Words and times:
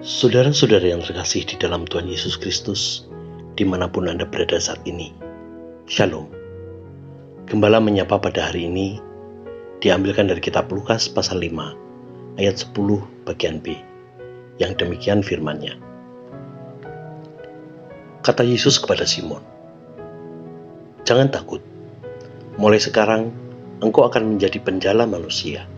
Saudara-saudara 0.00 0.96
yang 0.96 1.04
terkasih 1.04 1.44
di 1.44 1.60
dalam 1.60 1.84
Tuhan 1.84 2.08
Yesus 2.08 2.40
Kristus, 2.40 3.04
di 3.52 3.68
mana 3.68 3.84
pun 3.84 4.08
Anda 4.08 4.24
berada 4.24 4.56
saat 4.56 4.80
ini, 4.88 5.12
Shalom. 5.84 6.24
Gembala 7.44 7.84
menyapa 7.84 8.16
pada 8.16 8.48
hari 8.48 8.64
ini 8.64 8.96
diambilkan 9.84 10.24
dari 10.24 10.40
kitab 10.40 10.72
Lukas 10.72 11.04
pasal 11.04 11.44
5 11.44 12.40
ayat 12.40 12.56
10 12.56 13.28
bagian 13.28 13.60
B 13.60 13.76
yang 14.56 14.72
demikian 14.72 15.20
firmannya. 15.20 15.76
Kata 18.24 18.40
Yesus 18.40 18.80
kepada 18.80 19.04
Simon, 19.04 19.44
Jangan 21.04 21.28
takut, 21.28 21.60
mulai 22.56 22.80
sekarang 22.80 23.36
engkau 23.84 24.08
akan 24.08 24.32
menjadi 24.32 24.64
penjala 24.64 25.04
manusia 25.04 25.68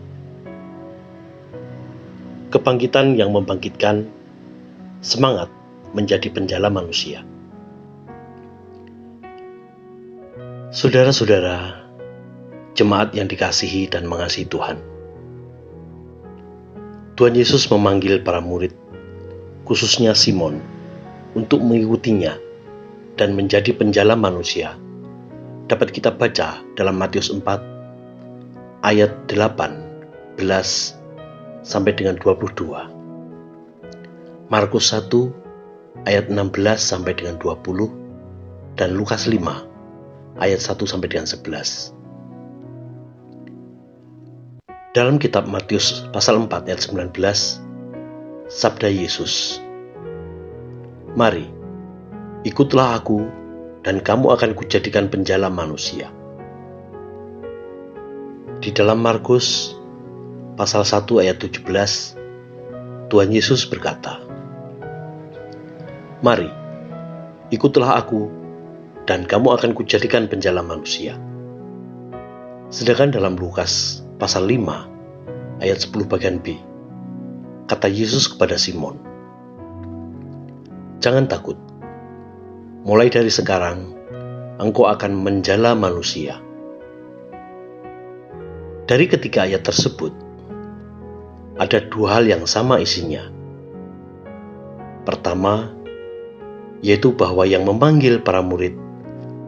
kebangkitan 2.53 3.17
yang 3.17 3.33
membangkitkan 3.33 4.05
semangat 5.01 5.49
menjadi 5.97 6.29
penjala 6.29 6.69
manusia. 6.69 7.25
Saudara-saudara, 10.69 11.81
jemaat 12.77 13.17
yang 13.17 13.25
dikasihi 13.25 13.89
dan 13.89 14.05
mengasihi 14.05 14.45
Tuhan. 14.45 14.77
Tuhan 17.17 17.33
Yesus 17.33 17.65
memanggil 17.73 18.21
para 18.21 18.37
murid, 18.41 18.73
khususnya 19.65 20.13
Simon, 20.13 20.61
untuk 21.33 21.61
mengikutinya 21.61 22.37
dan 23.17 23.33
menjadi 23.33 23.73
penjala 23.73 24.13
manusia. 24.13 24.77
Dapat 25.69 25.89
kita 25.89 26.13
baca 26.13 26.61
dalam 26.77 27.01
Matius 27.01 27.33
4 27.33 27.41
ayat 28.85 29.13
18 29.29 31.02
sampai 31.63 31.95
dengan 31.95 32.19
22. 32.19 34.51
Markus 34.51 34.91
1 34.91 35.07
ayat 36.05 36.27
16 36.27 36.51
sampai 36.77 37.15
dengan 37.15 37.39
20 37.39 38.75
dan 38.75 38.91
Lukas 38.93 39.25
5 39.25 39.39
ayat 40.37 40.59
1 40.59 40.85
sampai 40.85 41.07
dengan 41.09 41.25
11. 41.25 41.95
Dalam 44.93 45.17
kitab 45.17 45.49
Matius 45.49 46.05
pasal 46.13 46.37
4 46.37 46.69
ayat 46.69 46.85
19, 46.85 47.17
sabda 48.45 48.93
Yesus, 48.93 49.57
Mari, 51.17 51.49
ikutlah 52.45 53.01
aku 53.01 53.25
dan 53.81 53.97
kamu 54.01 54.37
akan 54.37 54.53
kujadikan 54.53 55.09
penjala 55.09 55.49
manusia. 55.49 56.13
Di 58.61 58.69
dalam 58.69 59.01
Markus 59.01 59.73
pasal 60.53 60.85
1 60.85 61.09
ayat 61.25 61.41
17, 61.41 61.65
Tuhan 63.09 63.29
Yesus 63.33 63.65
berkata, 63.65 64.21
Mari, 66.21 66.47
ikutlah 67.49 67.97
aku, 67.97 68.29
dan 69.09 69.25
kamu 69.25 69.57
akan 69.59 69.71
kujadikan 69.73 70.29
penjala 70.29 70.61
manusia. 70.61 71.17
Sedangkan 72.69 73.11
dalam 73.11 73.35
Lukas 73.35 74.05
pasal 74.21 74.47
5 74.47 75.59
ayat 75.59 75.77
10 75.83 76.05
bagian 76.05 76.37
B, 76.39 76.55
kata 77.67 77.89
Yesus 77.89 78.29
kepada 78.29 78.55
Simon, 78.55 79.01
Jangan 81.03 81.27
takut, 81.27 81.59
mulai 82.87 83.11
dari 83.11 83.27
sekarang 83.27 83.91
engkau 84.61 84.87
akan 84.87 85.19
menjala 85.19 85.75
manusia. 85.75 86.39
Dari 88.87 89.11
ketiga 89.11 89.43
ayat 89.43 89.67
tersebut, 89.67 90.22
ada 91.57 91.79
dua 91.85 92.17
hal 92.17 92.25
yang 92.25 92.49
sama 92.49 92.81
isinya. 92.81 93.29
Pertama, 95.05 95.69
yaitu 96.81 97.13
bahwa 97.13 97.45
yang 97.45 97.67
memanggil 97.67 98.23
para 98.23 98.41
murid, 98.41 98.73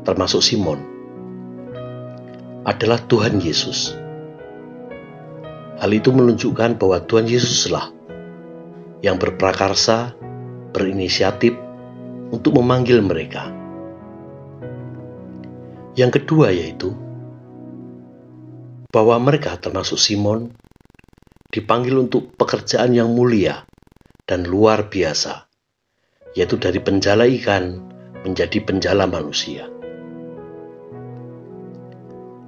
termasuk 0.05 0.43
Simon, 0.45 0.79
adalah 2.67 3.01
Tuhan 3.09 3.41
Yesus. 3.41 3.97
Hal 5.81 5.91
itu 5.91 6.13
menunjukkan 6.13 6.79
bahwa 6.79 7.03
Tuhan 7.03 7.27
Yesuslah 7.27 7.91
yang 9.03 9.19
berprakarsa, 9.19 10.15
berinisiatif 10.71 11.53
untuk 12.31 12.57
memanggil 12.57 12.99
mereka. 13.03 13.51
Yang 15.95 16.21
kedua 16.23 16.51
yaitu 16.51 16.91
bahwa 18.91 19.15
mereka 19.19 19.55
termasuk 19.59 19.99
Simon 19.99 20.51
dipanggil 21.55 21.95
untuk 21.95 22.35
pekerjaan 22.35 22.91
yang 22.91 23.15
mulia 23.15 23.63
dan 24.27 24.43
luar 24.43 24.91
biasa, 24.91 25.47
yaitu 26.35 26.59
dari 26.59 26.83
penjala 26.83 27.23
ikan 27.39 27.79
menjadi 28.27 28.59
penjala 28.59 29.07
manusia. 29.07 29.71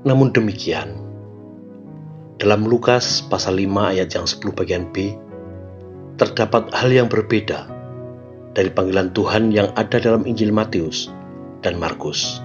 Namun 0.04 0.36
demikian, 0.36 1.00
dalam 2.36 2.68
Lukas 2.68 3.24
pasal 3.32 3.64
5 3.64 3.96
ayat 3.96 4.12
yang 4.12 4.28
10 4.28 4.44
bagian 4.52 4.92
B, 4.92 5.16
terdapat 6.20 6.68
hal 6.76 6.92
yang 6.92 7.08
berbeda 7.08 7.64
dari 8.52 8.68
panggilan 8.76 9.16
Tuhan 9.16 9.56
yang 9.56 9.72
ada 9.80 10.04
dalam 10.04 10.28
Injil 10.28 10.52
Matius 10.52 11.08
dan 11.64 11.80
Markus, 11.80 12.44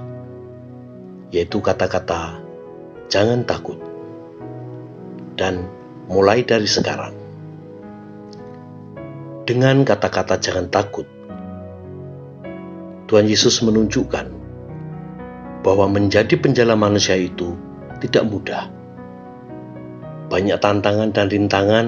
yaitu 1.35 1.59
kata-kata 1.59 2.39
"jangan 3.11 3.43
takut" 3.43 3.83
dan 5.35 5.82
mulai 6.11 6.43
dari 6.43 6.67
sekarang. 6.67 7.15
Dengan 9.43 9.83
kata-kata 9.83 10.39
jangan 10.39 10.71
takut, 10.71 11.07
Tuhan 13.11 13.27
Yesus 13.27 13.61
menunjukkan 13.61 14.27
bahwa 15.67 15.87
menjadi 15.91 16.39
penjala 16.39 16.79
manusia 16.79 17.19
itu 17.19 17.55
tidak 18.03 18.25
mudah. 18.27 18.71
Banyak 20.33 20.59
tantangan 20.59 21.13
dan 21.13 21.27
rintangan 21.29 21.87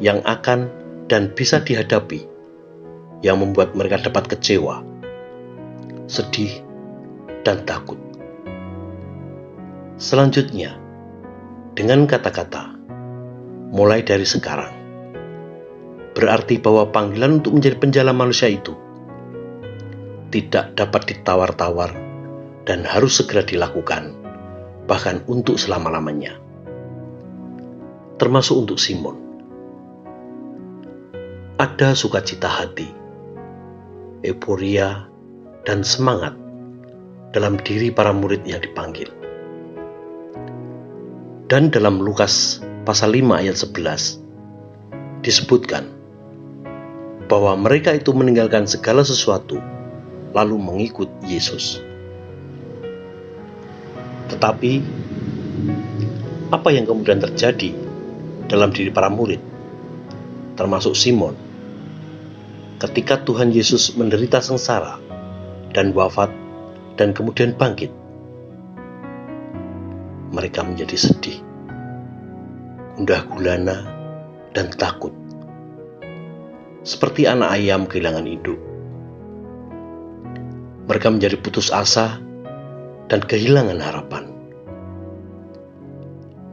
yang 0.00 0.24
akan 0.24 0.70
dan 1.10 1.34
bisa 1.34 1.60
dihadapi 1.60 2.24
yang 3.20 3.42
membuat 3.42 3.74
mereka 3.74 3.98
dapat 4.08 4.38
kecewa, 4.38 4.80
sedih, 6.06 6.62
dan 7.42 7.66
takut. 7.66 7.98
Selanjutnya, 9.98 10.78
dengan 11.74 12.06
kata-kata 12.06 12.77
mulai 13.78 14.02
dari 14.02 14.26
sekarang. 14.26 14.74
Berarti 16.18 16.58
bahwa 16.58 16.90
panggilan 16.90 17.38
untuk 17.38 17.62
menjadi 17.62 17.78
penjala 17.78 18.10
manusia 18.10 18.50
itu 18.50 18.74
tidak 20.34 20.74
dapat 20.74 21.14
ditawar-tawar 21.14 21.94
dan 22.66 22.82
harus 22.82 23.22
segera 23.22 23.46
dilakukan, 23.46 24.18
bahkan 24.90 25.22
untuk 25.30 25.62
selama-lamanya. 25.62 26.34
Termasuk 28.18 28.66
untuk 28.66 28.82
Simon. 28.82 29.14
Ada 31.62 31.94
sukacita 31.94 32.50
hati, 32.50 32.90
euforia, 34.26 35.06
dan 35.62 35.86
semangat 35.86 36.34
dalam 37.30 37.62
diri 37.62 37.94
para 37.94 38.10
murid 38.10 38.42
yang 38.42 38.58
dipanggil. 38.58 39.06
Dan 41.46 41.70
dalam 41.70 42.02
Lukas 42.02 42.60
pasal 42.88 43.12
5 43.12 43.20
ayat 43.44 43.52
11 43.52 45.20
disebutkan 45.20 45.92
bahwa 47.28 47.52
mereka 47.60 47.92
itu 47.92 48.16
meninggalkan 48.16 48.64
segala 48.64 49.04
sesuatu 49.04 49.60
lalu 50.32 50.56
mengikut 50.56 51.12
Yesus. 51.28 51.84
Tetapi 54.32 54.80
apa 56.48 56.68
yang 56.72 56.88
kemudian 56.88 57.20
terjadi 57.20 57.76
dalam 58.48 58.72
diri 58.72 58.88
para 58.88 59.12
murid 59.12 59.44
termasuk 60.56 60.96
Simon 60.96 61.36
ketika 62.80 63.20
Tuhan 63.20 63.52
Yesus 63.52 64.00
menderita 64.00 64.40
sengsara 64.40 64.96
dan 65.76 65.92
wafat 65.92 66.32
dan 66.96 67.12
kemudian 67.12 67.52
bangkit 67.52 67.92
mereka 70.32 70.64
menjadi 70.64 70.96
sedih 70.96 71.47
gundah 72.98 73.30
gulana, 73.30 73.86
dan 74.58 74.74
takut. 74.74 75.14
Seperti 76.82 77.30
anak 77.30 77.54
ayam 77.54 77.86
kehilangan 77.86 78.26
induk. 78.26 78.58
Mereka 80.90 81.06
menjadi 81.06 81.38
putus 81.38 81.70
asa 81.70 82.18
dan 83.06 83.22
kehilangan 83.22 83.78
harapan. 83.78 84.34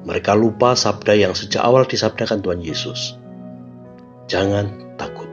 Mereka 0.05 0.37
lupa 0.37 0.77
sabda 0.77 1.17
yang 1.17 1.33
sejak 1.33 1.65
awal 1.65 1.89
disabdakan 1.89 2.45
Tuhan 2.45 2.61
Yesus. 2.61 3.17
Jangan 4.29 4.93
takut. 5.01 5.25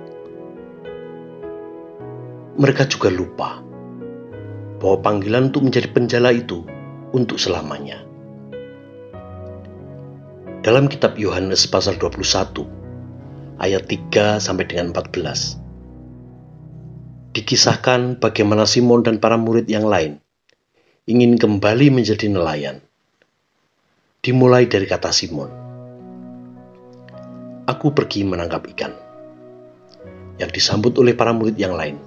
Mereka 2.56 2.88
juga 2.88 3.12
lupa 3.12 3.60
bahwa 4.80 4.96
panggilan 5.04 5.52
untuk 5.52 5.68
menjadi 5.68 5.92
penjala 5.92 6.32
itu 6.32 6.64
untuk 7.12 7.36
selamanya. 7.36 8.11
Dalam 10.62 10.86
kitab 10.86 11.18
Yohanes 11.18 11.66
pasal 11.66 11.98
21 11.98 12.22
ayat 13.58 13.82
3 13.82 14.38
sampai 14.38 14.62
dengan 14.70 14.94
14. 14.94 15.58
Dikisahkan 17.34 18.22
bagaimana 18.22 18.62
Simon 18.62 19.02
dan 19.02 19.18
para 19.18 19.34
murid 19.34 19.66
yang 19.66 19.90
lain 19.90 20.22
ingin 21.10 21.34
kembali 21.34 21.90
menjadi 21.90 22.30
nelayan. 22.30 22.78
Dimulai 24.22 24.70
dari 24.70 24.86
kata 24.86 25.10
Simon. 25.10 25.50
Aku 27.66 27.90
pergi 27.90 28.22
menangkap 28.22 28.62
ikan. 28.70 28.94
Yang 30.38 30.62
disambut 30.62 30.94
oleh 30.94 31.18
para 31.18 31.34
murid 31.34 31.58
yang 31.58 31.74
lain. 31.74 31.98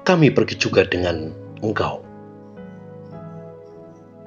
Kami 0.00 0.32
pergi 0.32 0.56
juga 0.56 0.88
dengan 0.88 1.28
engkau. 1.60 2.05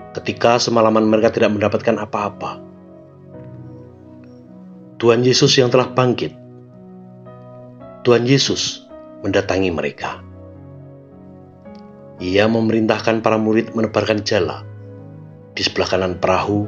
Ketika 0.09 0.57
semalaman 0.57 1.05
mereka 1.05 1.29
tidak 1.29 1.53
mendapatkan 1.53 2.01
apa-apa, 2.01 2.61
Tuhan 4.99 5.21
Yesus 5.21 5.53
yang 5.55 5.69
telah 5.69 5.93
bangkit, 5.93 6.33
Tuhan 8.03 8.25
Yesus 8.25 8.89
mendatangi 9.21 9.69
mereka. 9.69 10.23
Ia 12.19 12.51
memerintahkan 12.51 13.23
para 13.23 13.39
murid 13.39 13.71
menebarkan 13.77 14.27
jala 14.27 14.67
di 15.55 15.61
sebelah 15.63 15.87
kanan 15.87 16.19
perahu 16.19 16.67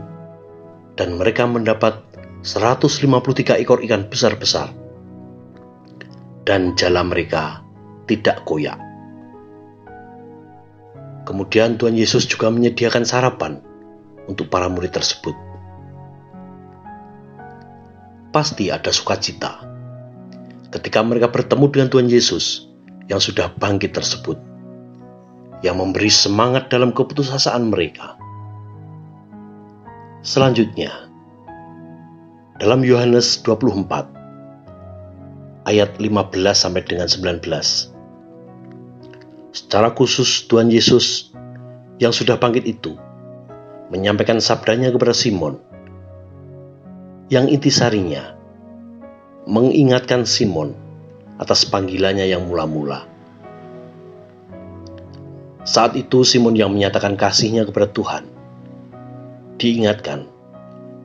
dan 0.95 1.19
mereka 1.19 1.43
mendapat 1.43 1.99
153 2.43 3.57
ekor 3.61 3.81
ikan 3.83 4.07
besar-besar. 4.07 4.69
Dan 6.41 6.73
jala 6.73 7.05
mereka 7.05 7.61
tidak 8.09 8.43
koyak. 8.43 8.90
Kemudian 11.27 11.77
Tuhan 11.77 11.93
Yesus 11.93 12.25
juga 12.25 12.49
menyediakan 12.49 13.05
sarapan 13.05 13.61
untuk 14.25 14.49
para 14.49 14.65
murid 14.69 14.93
tersebut. 14.93 15.33
Pasti 18.31 18.71
ada 18.71 18.89
sukacita 18.89 19.59
ketika 20.71 21.03
mereka 21.03 21.27
bertemu 21.27 21.65
dengan 21.67 21.87
Tuhan 21.91 22.07
Yesus 22.07 22.71
yang 23.11 23.19
sudah 23.19 23.51
bangkit 23.59 23.91
tersebut 23.91 24.39
yang 25.61 25.77
memberi 25.77 26.09
semangat 26.09 26.71
dalam 26.73 26.95
keputusasaan 26.95 27.69
mereka. 27.69 28.17
Selanjutnya, 30.25 31.11
dalam 32.57 32.85
Yohanes 32.85 33.41
24 33.41 34.09
ayat 35.65 35.91
15 35.97 36.53
sampai 36.53 36.81
dengan 36.85 37.09
19. 37.09 37.41
Secara 39.51 39.91
khusus 39.91 40.47
Tuhan 40.47 40.71
Yesus 40.71 41.35
yang 41.99 42.15
sudah 42.15 42.39
bangkit 42.39 42.63
itu 42.63 42.95
menyampaikan 43.91 44.39
sabdanya 44.39 44.89
kepada 44.95 45.11
Simon 45.11 45.59
yang 47.27 47.51
intisarinya 47.51 48.39
mengingatkan 49.45 50.23
Simon 50.23 50.71
atas 51.35 51.67
panggilannya 51.67 52.31
yang 52.31 52.47
mula-mula 52.47 53.11
saat 55.61 55.93
itu 55.93 56.25
Simon 56.25 56.57
yang 56.57 56.73
menyatakan 56.73 57.13
kasihnya 57.13 57.69
kepada 57.69 57.85
Tuhan 57.91 58.23
diingatkan 59.61 60.25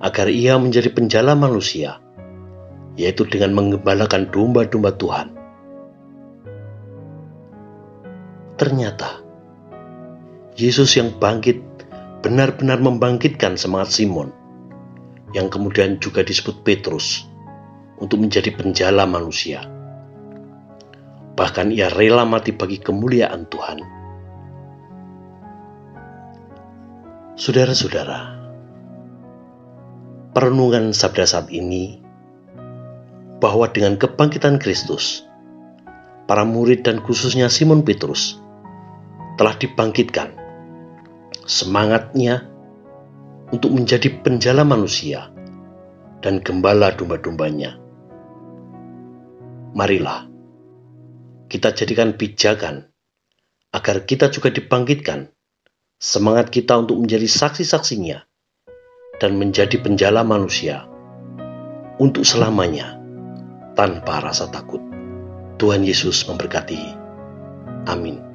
agar 0.01 0.33
ia 0.33 0.57
menjadi 0.57 0.89
penjala 0.93 1.37
manusia, 1.37 2.01
yaitu 2.97 3.29
dengan 3.29 3.53
mengembalakan 3.53 4.33
domba-domba 4.33 4.97
Tuhan. 4.97 5.36
Ternyata 8.57 9.21
Yesus 10.57 10.97
yang 10.97 11.13
bangkit 11.21 11.61
benar-benar 12.25 12.81
membangkitkan 12.81 13.61
semangat 13.61 13.93
Simon, 13.93 14.33
yang 15.37 15.53
kemudian 15.53 16.01
juga 16.01 16.25
disebut 16.25 16.65
Petrus, 16.65 17.29
untuk 18.01 18.25
menjadi 18.25 18.57
penjala 18.57 19.05
manusia. 19.05 19.61
Bahkan 21.37 21.77
ia 21.77 21.93
rela 21.93 22.25
mati 22.25 22.57
bagi 22.57 22.81
kemuliaan 22.81 23.45
Tuhan. 23.53 23.79
Saudara-saudara, 27.37 28.41
perenungan 30.33 30.97
sabda 30.97 31.29
saat 31.29 31.53
ini 31.53 32.01
bahwa 33.37 33.69
dengan 33.69 34.01
kebangkitan 34.01 34.57
Kristus, 34.57 35.29
para 36.25 36.49
murid 36.49 36.89
dan 36.89 37.05
khususnya 37.05 37.53
Simon 37.53 37.85
Petrus 37.85 38.46
telah 39.37 39.55
dibangkitkan 39.57 40.33
semangatnya 41.47 42.49
untuk 43.55 43.71
menjadi 43.71 44.11
penjala 44.25 44.67
manusia 44.67 45.31
dan 46.25 46.43
gembala 46.43 46.91
domba-dombanya. 46.97 47.79
Marilah 49.77 50.27
kita 51.47 51.71
jadikan 51.71 52.19
pijakan 52.19 52.91
agar 53.71 54.03
kita 54.03 54.33
juga 54.35 54.51
dibangkitkan 54.51 55.31
semangat 56.01 56.51
kita 56.51 56.75
untuk 56.75 56.99
menjadi 56.99 57.29
saksi-saksinya 57.29 58.19
dan 59.23 59.39
menjadi 59.39 59.79
penjala 59.79 60.27
manusia 60.27 60.89
untuk 62.03 62.27
selamanya 62.27 62.99
tanpa 63.79 64.25
rasa 64.25 64.49
takut. 64.51 64.83
Tuhan 65.57 65.85
Yesus 65.87 66.29
memberkati. 66.29 66.81
Amin. 67.89 68.26